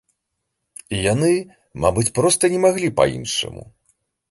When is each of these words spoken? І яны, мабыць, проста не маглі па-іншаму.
І 0.97 1.01
яны, 1.13 1.29
мабыць, 1.85 2.07
проста 2.17 2.43
не 2.57 2.65
маглі 2.65 2.93
па-іншаму. 3.03 3.71